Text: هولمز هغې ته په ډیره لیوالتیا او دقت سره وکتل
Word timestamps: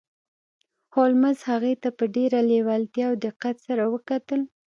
هولمز 0.93 1.39
هغې 1.51 1.73
ته 1.83 1.89
په 1.97 2.05
ډیره 2.15 2.39
لیوالتیا 2.51 3.05
او 3.09 3.15
دقت 3.25 3.55
سره 3.67 3.83
وکتل 3.93 4.41